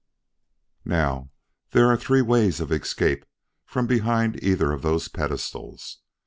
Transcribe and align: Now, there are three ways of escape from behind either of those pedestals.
Now, 0.83 1.29
there 1.73 1.85
are 1.85 1.95
three 1.95 2.23
ways 2.23 2.59
of 2.59 2.71
escape 2.71 3.23
from 3.67 3.85
behind 3.85 4.43
either 4.43 4.71
of 4.71 4.81
those 4.81 5.07
pedestals. 5.07 5.99